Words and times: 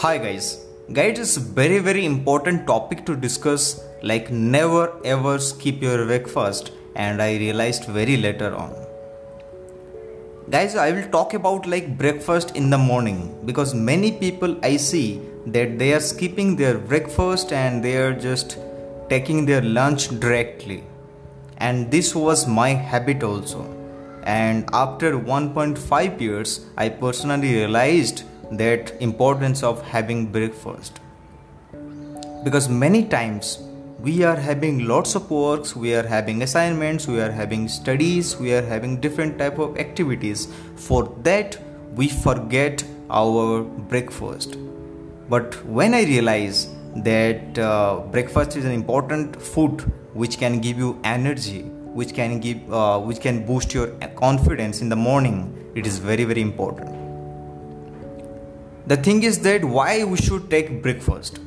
Hi 0.00 0.18
guys. 0.18 0.46
Guys, 0.92 1.18
it's 1.18 1.38
a 1.38 1.40
very 1.40 1.78
very 1.78 2.04
important 2.04 2.66
topic 2.66 3.06
to 3.06 3.16
discuss 3.16 3.80
like 4.02 4.30
never 4.30 4.82
ever 5.06 5.38
skip 5.38 5.80
your 5.80 6.04
breakfast 6.04 6.70
and 6.94 7.22
I 7.22 7.38
realized 7.38 7.86
very 7.86 8.18
later 8.18 8.54
on. 8.54 8.74
Guys, 10.50 10.76
I 10.76 10.90
will 10.92 11.08
talk 11.08 11.32
about 11.32 11.66
like 11.66 11.96
breakfast 11.96 12.54
in 12.56 12.68
the 12.68 12.76
morning 12.76 13.40
because 13.46 13.74
many 13.74 14.12
people 14.12 14.58
I 14.62 14.76
see 14.76 15.22
that 15.46 15.78
they 15.78 15.94
are 15.94 16.00
skipping 16.00 16.56
their 16.56 16.76
breakfast 16.76 17.54
and 17.54 17.82
they 17.82 17.96
are 17.96 18.12
just 18.12 18.58
taking 19.08 19.46
their 19.46 19.62
lunch 19.62 20.08
directly. 20.20 20.84
And 21.56 21.90
this 21.90 22.14
was 22.14 22.46
my 22.46 22.68
habit 22.68 23.22
also. 23.22 23.64
And 24.24 24.68
after 24.74 25.12
1.5 25.18 26.20
years, 26.20 26.66
I 26.76 26.90
personally 26.90 27.54
realized 27.54 28.24
that 28.52 28.92
importance 29.00 29.62
of 29.62 29.82
having 29.82 30.26
breakfast 30.26 31.00
because 32.44 32.68
many 32.68 33.04
times 33.04 33.58
we 34.00 34.22
are 34.22 34.36
having 34.36 34.86
lots 34.86 35.14
of 35.14 35.30
works 35.30 35.74
we 35.74 35.94
are 35.94 36.06
having 36.06 36.42
assignments 36.42 37.06
we 37.08 37.20
are 37.20 37.30
having 37.30 37.66
studies 37.66 38.36
we 38.36 38.52
are 38.52 38.62
having 38.62 39.00
different 39.00 39.38
type 39.38 39.58
of 39.58 39.76
activities. 39.78 40.48
For 40.76 41.12
that 41.22 41.58
we 41.94 42.08
forget 42.08 42.84
our 43.10 43.62
breakfast 43.62 44.56
but 45.28 45.54
when 45.64 45.94
i 45.94 46.02
realize 46.04 46.68
that 46.96 47.58
uh, 47.58 48.00
breakfast 48.10 48.56
is 48.56 48.64
an 48.64 48.72
important 48.72 49.40
food 49.40 49.80
which 50.12 50.38
can 50.38 50.60
give 50.60 50.78
you 50.78 50.98
energy 51.04 51.62
which 52.00 52.14
can 52.14 52.38
give 52.40 52.72
uh, 52.72 52.98
which 52.98 53.20
can 53.20 53.44
boost 53.46 53.74
your 53.74 53.88
confidence 54.16 54.82
in 54.82 54.88
the 54.88 54.96
morning 54.96 55.40
it 55.74 55.86
is 55.86 55.98
very 55.98 56.24
very 56.24 56.42
important 56.42 56.95
the 58.86 58.96
thing 58.96 59.24
is 59.24 59.40
that 59.40 59.64
why 59.64 60.04
we 60.04 60.16
should 60.16 60.48
take 60.48 60.80
breakfast? 60.82 61.40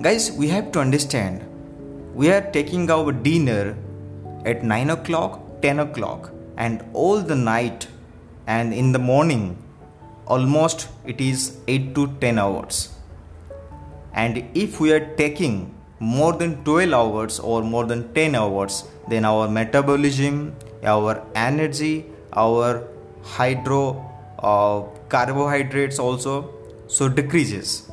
Guys 0.00 0.30
we 0.30 0.48
have 0.48 0.70
to 0.72 0.80
understand. 0.80 1.44
We 2.14 2.30
are 2.30 2.40
taking 2.52 2.88
our 2.88 3.10
dinner 3.10 3.76
at 4.44 4.62
9 4.62 4.90
o'clock 4.90 5.40
10 5.62 5.80
o'clock 5.80 6.30
and 6.56 6.84
all 6.92 7.20
the 7.20 7.34
night 7.34 7.88
and 8.46 8.72
in 8.72 8.92
the 8.92 8.98
morning 8.98 9.60
almost 10.26 10.88
it 11.04 11.20
is 11.20 11.58
8 11.66 11.94
to 11.96 12.06
10 12.20 12.38
hours. 12.38 12.90
And 14.14 14.44
if 14.54 14.78
we 14.78 14.92
are 14.92 15.04
taking 15.16 15.74
more 15.98 16.32
than 16.32 16.62
12 16.64 16.92
hours 16.92 17.40
or 17.40 17.62
more 17.62 17.86
than 17.86 18.12
10 18.14 18.36
hours 18.36 18.84
then 19.08 19.24
our 19.24 19.48
metabolism 19.48 20.54
our 20.84 21.22
energy 21.34 22.06
our 22.34 22.84
hydro 23.22 23.80
uh, 24.38 24.82
carbohydrates 25.08 25.98
also 25.98 26.52
so 26.88 27.08
decreases. 27.08 27.90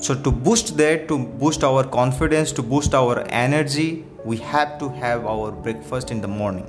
So 0.00 0.14
to 0.14 0.30
boost 0.30 0.76
that 0.78 1.08
to 1.08 1.18
boost 1.18 1.62
our 1.64 1.84
confidence 1.84 2.52
to 2.52 2.62
boost 2.62 2.94
our 2.94 3.20
energy 3.28 4.04
we 4.24 4.36
have 4.38 4.78
to 4.78 4.88
have 4.88 5.26
our 5.26 5.50
breakfast 5.50 6.10
in 6.10 6.20
the 6.20 6.28
morning. 6.28 6.68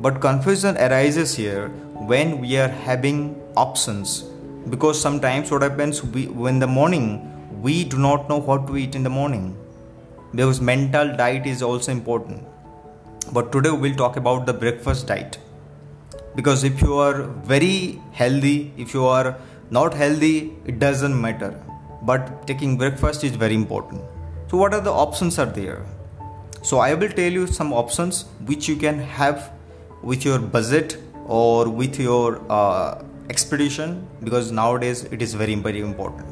But 0.00 0.20
confusion 0.20 0.76
arises 0.76 1.34
here 1.34 1.68
when 2.12 2.40
we 2.40 2.56
are 2.56 2.68
having 2.68 3.40
options 3.56 4.24
because 4.70 5.00
sometimes 5.00 5.50
what 5.50 5.62
happens 5.62 6.02
we 6.02 6.26
when 6.26 6.58
the 6.58 6.66
morning 6.66 7.30
we 7.62 7.84
do 7.84 7.98
not 7.98 8.28
know 8.28 8.38
what 8.38 8.66
to 8.66 8.76
eat 8.76 8.94
in 8.94 9.02
the 9.02 9.10
morning. 9.10 9.56
Because 10.34 10.60
mental 10.60 11.16
diet 11.16 11.46
is 11.46 11.62
also 11.62 11.92
important. 11.92 12.42
But 13.32 13.52
today 13.52 13.70
we'll 13.70 13.94
talk 13.94 14.16
about 14.16 14.46
the 14.46 14.52
breakfast 14.52 15.06
diet 15.06 15.38
because 16.36 16.64
if 16.64 16.82
you 16.82 16.94
are 16.94 17.22
very 17.52 18.00
healthy 18.12 18.72
if 18.76 18.94
you 18.94 19.04
are 19.04 19.36
not 19.70 19.94
healthy 19.94 20.52
it 20.64 20.78
doesn't 20.78 21.18
matter. 21.20 21.60
But 22.02 22.46
taking 22.46 22.76
breakfast 22.76 23.24
is 23.24 23.34
very 23.34 23.54
important. 23.54 24.02
So 24.50 24.58
what 24.58 24.74
are 24.74 24.80
the 24.80 24.92
options 24.92 25.38
are 25.38 25.46
there? 25.46 25.84
So 26.62 26.78
i 26.78 26.94
will 26.94 27.08
tell 27.08 27.32
you 27.38 27.46
some 27.46 27.72
options 27.72 28.24
which 28.50 28.68
you 28.68 28.76
can 28.76 28.98
have 28.98 29.50
with 30.02 30.24
your 30.24 30.38
budget 30.38 30.98
or 31.26 31.68
with 31.68 31.98
your 31.98 32.40
uh, 32.50 33.02
expedition 33.30 34.06
because 34.22 34.50
nowadays 34.52 35.04
it 35.04 35.22
is 35.22 35.34
very 35.34 35.54
very 35.54 35.80
important. 35.80 36.26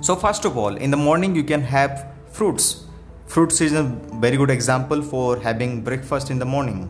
So 0.00 0.16
first 0.16 0.44
of 0.44 0.56
all 0.56 0.76
in 0.76 0.90
the 0.90 0.96
morning 0.96 1.34
you 1.34 1.44
can 1.44 1.62
have 1.62 2.06
fruits. 2.30 2.84
Fruits 3.26 3.60
is 3.60 3.72
a 3.72 3.82
very 4.26 4.36
good 4.36 4.50
example 4.50 5.02
for 5.02 5.38
having 5.38 5.82
breakfast 5.82 6.30
in 6.30 6.38
the 6.38 6.44
morning. 6.44 6.88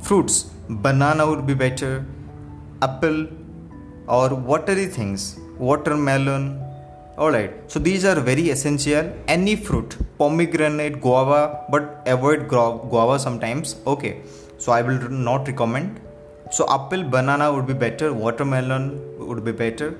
Fruits 0.00 0.50
banana 0.68 1.24
would 1.26 1.46
be 1.46 1.54
better 1.54 2.04
apple 2.82 3.26
or 4.08 4.34
watery 4.34 4.86
things 4.86 5.38
watermelon 5.58 6.60
alright 7.18 7.52
so 7.70 7.78
these 7.78 8.04
are 8.04 8.20
very 8.20 8.50
essential. 8.50 9.10
Any 9.26 9.56
fruit 9.56 9.96
pomegranate 10.18 11.00
guava 11.00 11.64
but 11.70 12.02
avoid 12.06 12.48
guava 12.48 13.18
sometimes 13.18 13.76
okay. 13.86 14.20
So 14.58 14.72
i 14.72 14.82
will 14.82 14.98
not 15.08 15.46
recommend. 15.46 16.00
So 16.50 16.66
apple 16.68 17.04
banana 17.04 17.52
would 17.52 17.66
be 17.66 17.74
better 17.74 18.12
watermelon 18.12 19.00
would 19.18 19.44
be 19.44 19.52
better. 19.52 19.98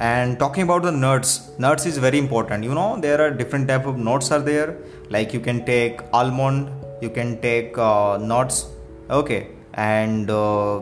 And 0.00 0.38
talking 0.38 0.64
about 0.64 0.82
the 0.82 0.92
nuts 0.92 1.50
nuts 1.58 1.86
is 1.86 1.96
very 1.98 2.18
important. 2.18 2.64
You 2.64 2.74
know 2.74 3.00
there 3.00 3.20
are 3.20 3.30
different 3.30 3.68
type 3.68 3.86
of 3.86 3.96
nuts 3.96 4.30
are 4.30 4.40
there. 4.40 4.76
Like 5.08 5.32
you 5.32 5.40
can 5.40 5.64
take 5.64 6.00
almond 6.12 6.70
you 7.00 7.10
can 7.10 7.40
take 7.40 7.76
uh, 7.78 8.18
nuts 8.18 8.66
okay 9.10 9.48
and 9.74 10.30
uh, 10.30 10.80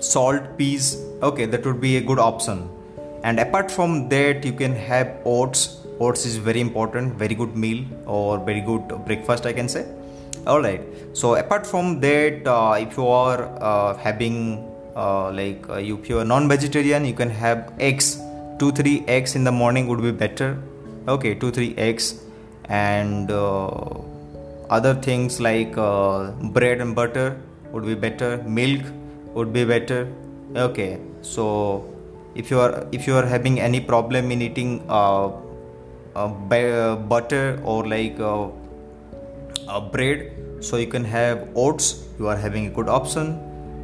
salt 0.00 0.42
peas 0.56 0.96
okay 1.22 1.46
that 1.46 1.64
would 1.64 1.80
be 1.80 1.96
a 1.96 2.00
good 2.00 2.18
option. 2.18 2.68
And 3.24 3.40
apart 3.40 3.70
from 3.70 4.08
that 4.10 4.44
you 4.44 4.52
can 4.52 4.74
have 4.74 5.16
oats. 5.24 5.78
Oats 5.98 6.26
is 6.26 6.36
very 6.36 6.60
important 6.60 7.14
very 7.14 7.34
good 7.34 7.56
meal 7.56 7.84
or 8.06 8.38
very 8.38 8.60
good 8.60 8.86
breakfast 9.06 9.46
i 9.46 9.52
can 9.52 9.68
say. 9.68 9.86
All 10.46 10.60
right. 10.60 10.82
So 11.12 11.34
apart 11.34 11.66
from 11.66 12.00
that 12.00 12.46
uh, 12.46 12.76
if 12.78 12.96
you 12.96 13.08
are 13.08 13.50
uh, 13.60 13.96
having 13.96 14.64
uh, 14.94 15.32
like 15.32 15.68
uh, 15.68 15.74
if 15.74 16.08
you 16.08 16.18
are 16.20 16.24
non-vegetarian 16.24 17.04
you 17.04 17.14
can 17.14 17.30
have 17.30 17.72
eggs. 17.78 18.20
Two 18.58 18.72
three 18.72 19.04
eggs 19.06 19.34
in 19.34 19.44
the 19.44 19.52
morning 19.52 19.86
would 19.88 20.02
be 20.02 20.12
better. 20.12 20.56
Okay 21.08 21.34
two 21.34 21.50
three 21.50 21.74
eggs 21.76 22.20
and 22.68 23.30
uh, 23.30 23.66
other 24.70 24.94
things 24.94 25.40
like 25.40 25.76
uh, 25.76 26.30
bread 26.56 26.80
and 26.80 26.94
butter 26.94 27.40
would 27.76 27.86
be 27.86 27.96
better. 28.06 28.30
Milk 28.60 28.86
would 29.34 29.52
be 29.52 29.64
better. 29.72 30.00
Okay 30.64 30.98
so 31.22 31.46
if 32.34 32.50
you 32.50 32.60
are 32.66 32.86
if 32.98 33.06
you 33.06 33.16
are 33.20 33.26
having 33.34 33.60
any 33.60 33.80
problem 33.80 34.30
in 34.30 34.42
eating 34.42 34.72
uh, 34.88 35.30
uh, 36.14 36.96
butter 36.96 37.60
or 37.64 37.86
like 37.86 38.18
uh, 38.20 38.48
uh, 39.68 39.80
bread 39.80 40.32
so 40.60 40.76
you 40.76 40.86
can 40.86 41.04
have 41.04 41.48
oats. 41.54 42.06
You 42.18 42.28
are 42.28 42.36
having 42.36 42.66
a 42.66 42.70
good 42.70 42.88
option. 42.88 43.36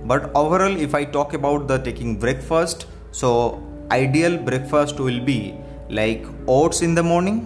But 0.04 0.30
overall 0.34 0.76
if 0.84 0.94
i 0.96 1.04
talk 1.04 1.34
about 1.34 1.68
the 1.68 1.78
taking 1.78 2.16
breakfast 2.22 2.86
so 3.12 3.28
ideal 3.92 4.36
breakfast 4.48 4.98
will 4.98 5.20
be 5.20 5.54
like 5.88 6.24
oats 6.48 6.82
in 6.82 6.96
the 6.96 7.02
morning 7.02 7.38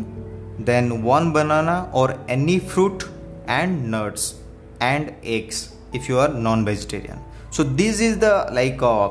then 0.59 1.03
one 1.03 1.33
banana 1.35 1.91
or 1.93 2.19
any 2.29 2.59
fruit 2.59 3.05
and 3.47 3.91
nuts 3.91 4.37
and 4.81 5.15
eggs 5.23 5.76
if 5.99 6.09
you 6.09 6.19
are 6.19 6.29
non-vegetarian. 6.29 7.19
So 7.51 7.63
this 7.63 8.01
is 8.01 8.19
the 8.19 8.35
like 8.53 8.83
uh, 8.83 9.11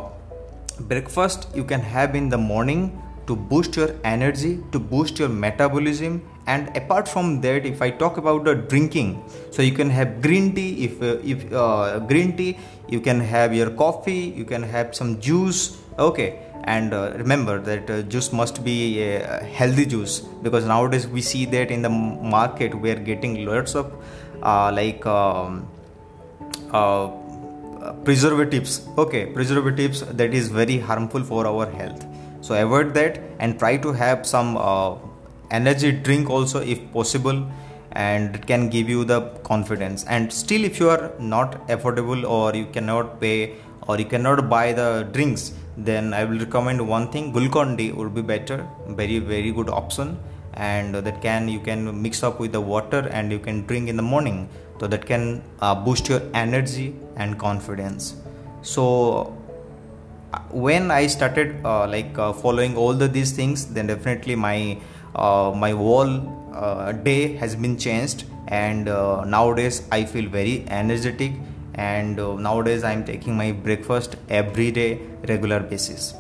breakfast 0.92 1.48
you 1.56 1.64
can 1.64 1.82
have 1.82 2.16
in 2.16 2.30
the 2.30 2.38
morning 2.38 3.02
to 3.28 3.36
boost 3.36 3.76
your 3.76 3.90
energy 4.04 4.60
to 4.72 4.80
boost 4.80 5.20
your 5.20 5.30
metabolism. 5.30 6.22
And 6.48 6.76
apart 6.78 7.08
from 7.08 7.42
that 7.42 7.66
if 7.66 7.82
i 7.82 7.90
talk 7.90 8.18
about 8.18 8.44
the 8.46 8.54
drinking 8.54 9.24
so 9.52 9.64
you 9.64 9.72
can 9.72 9.90
have 9.90 10.22
green 10.22 10.54
tea. 10.54 10.86
If 10.86 11.02
uh, 11.02 11.18
if 11.24 11.52
uh, 11.52 12.00
green 12.00 12.36
tea 12.38 12.58
you 12.88 13.02
can 13.02 13.20
have 13.20 13.54
your 13.54 13.72
coffee 13.72 14.34
you 14.42 14.46
can 14.46 14.64
have 14.64 14.96
some 14.96 15.20
juice. 15.20 15.78
Okay. 15.98 16.40
And 16.68 16.94
uh, 16.96 17.14
remember 17.16 17.60
that 17.60 17.90
uh, 17.90 18.02
juice 18.04 18.32
must 18.34 18.64
be 18.64 19.00
a 19.02 19.44
healthy 19.44 19.86
juice 19.86 20.20
because 20.46 20.66
nowadays 20.66 21.08
we 21.08 21.22
see 21.22 21.46
that 21.46 21.70
in 21.70 21.84
the 21.84 21.90
market 21.90 22.74
we 22.74 22.90
are 22.90 23.02
getting 23.12 23.46
lots 23.46 23.76
of 23.76 23.94
uh, 24.42 24.72
like 24.72 25.06
um, 25.06 25.68
uh, 26.72 27.08
preservatives. 28.04 28.88
Okay 28.98 29.26
preservatives 29.28 30.02
that 30.02 30.34
is 30.34 30.50
very 30.50 30.78
harmful 30.80 31.24
for 31.24 31.46
our 31.48 31.70
health. 31.70 32.06
So 32.42 32.56
avoid 32.56 32.94
that 32.94 33.22
and 33.40 33.58
try 33.58 33.78
to 33.78 33.92
have 33.92 34.26
some 34.26 34.58
uh, 34.58 34.96
energy 35.52 35.92
drink 35.92 36.30
also 36.30 36.62
if 36.62 36.80
possible 36.92 37.46
and 37.94 38.36
it 38.36 38.46
can 38.46 38.70
give 38.70 38.90
you 38.90 39.06
the 39.06 39.22
confidence. 39.44 40.04
And 40.06 40.32
still 40.32 40.64
if 40.64 40.80
you 40.80 40.90
are 40.90 41.12
not 41.20 41.68
affordable 41.68 42.28
or 42.30 42.56
you 42.56 42.66
cannot 42.66 43.20
pay 43.20 43.56
or 43.88 43.98
you 43.98 44.06
cannot 44.06 44.50
buy 44.50 44.74
the 44.74 45.08
drinks 45.12 45.54
then 45.78 46.14
i 46.14 46.24
will 46.24 46.40
recommend 46.40 46.88
one 46.88 47.12
thing. 47.12 47.34
Glucon-D 47.34 47.92
would 47.92 48.14
be 48.16 48.22
better. 48.22 48.68
Very 48.88 49.20
very 49.20 49.52
good 49.52 49.70
option 49.70 50.18
and 50.56 50.96
that 50.96 51.22
can 51.22 51.48
you 51.48 51.60
can 51.60 52.02
mix 52.02 52.24
up 52.24 52.40
with 52.40 52.52
the 52.52 52.62
water 52.62 53.08
and 53.12 53.32
you 53.32 53.40
can 53.40 53.66
drink 53.66 53.90
in 53.90 53.96
the 53.96 54.04
morning. 54.04 54.50
So 54.80 54.88
that 54.88 55.06
can 55.06 55.42
uh, 55.62 55.74
boost 55.74 56.10
your 56.10 56.22
energy 56.34 56.96
and 57.16 57.40
confidence. 57.40 58.16
So 58.62 59.38
when 60.50 60.92
I 60.92 61.08
started 61.08 61.66
uh, 61.66 61.88
like 61.88 62.18
uh, 62.18 62.34
following 62.34 62.76
all 62.76 62.94
the 62.94 63.08
these 63.08 63.32
things, 63.32 63.68
then 63.68 63.88
definitely 63.88 64.36
my 64.36 64.78
uh, 65.16 65.54
my 65.56 65.72
whole 65.72 66.12
uh, 66.54 66.92
day 66.92 67.36
has 67.38 67.56
been 67.56 67.78
changed, 67.78 68.26
and 68.48 68.90
uh, 68.90 69.24
nowadays 69.24 69.88
I 69.92 70.04
feel 70.04 70.30
very 70.30 70.66
energetic, 70.68 71.34
and 71.76 72.20
uh, 72.20 72.36
nowadays 72.36 72.84
I'm 72.84 73.06
taking 73.06 73.38
my 73.38 73.52
breakfast 73.54 74.18
every 74.30 74.72
day, 74.72 75.00
regular 75.30 75.62
basis. 75.62 76.14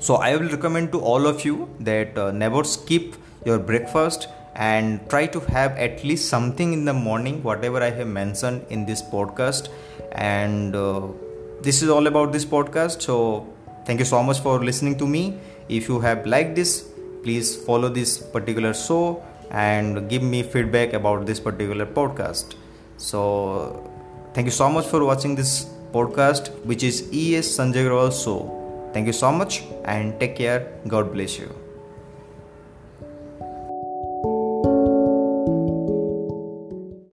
So 0.00 0.14
I 0.16 0.36
will 0.36 0.48
recommend 0.48 0.90
to 0.92 1.00
all 1.00 1.26
of 1.26 1.44
you 1.44 1.68
that 1.80 2.16
never 2.34 2.64
skip 2.64 3.14
your 3.44 3.58
breakfast 3.58 4.28
and 4.54 5.08
try 5.08 5.26
to 5.26 5.40
have 5.40 5.72
at 5.78 6.04
least 6.04 6.28
something 6.28 6.72
in 6.72 6.84
the 6.84 6.92
morning 6.92 7.42
whatever 7.42 7.82
i 7.82 7.90
have 7.90 8.06
mentioned 8.06 8.64
in 8.68 8.84
this 8.84 9.02
podcast. 9.02 9.68
And 10.12 10.76
uh, 10.76 11.08
this 11.62 11.82
is 11.82 11.88
all 11.88 12.06
about 12.06 12.32
this 12.32 12.44
podcast. 12.44 13.00
So 13.00 13.48
thank 13.86 13.98
you 13.98 14.04
so 14.04 14.22
much 14.22 14.40
for 14.40 14.62
listening 14.62 14.98
to 14.98 15.06
me. 15.06 15.38
If 15.68 15.88
you 15.88 16.00
have 16.00 16.26
liked 16.26 16.54
this 16.54 16.88
please 17.22 17.54
follow 17.64 17.88
this 17.88 18.18
particular 18.18 18.74
show 18.74 19.22
and 19.50 20.08
give 20.10 20.22
me 20.22 20.42
feedback 20.42 20.92
about 20.92 21.24
this 21.24 21.40
particular 21.40 21.86
podcast. 21.86 22.56
So 22.96 23.90
thank 24.34 24.46
you 24.46 24.50
so 24.50 24.68
much 24.68 24.86
for 24.86 25.04
watching 25.04 25.34
this 25.34 25.66
podcast 25.92 26.50
which 26.64 26.82
is 26.82 27.02
es 27.12 27.56
sanjay 27.58 27.86
Agrawal 27.86 28.12
show. 28.24 28.38
Thank 28.92 29.06
you 29.06 29.12
so 29.12 29.32
much 29.32 29.62
and 29.84 30.18
take 30.20 30.36
care. 30.36 30.72
God 30.88 31.12
bless 31.12 31.38
you 31.38 31.61